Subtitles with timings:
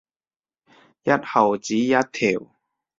[0.03, 0.03] 一
[1.23, 2.55] 毫子一條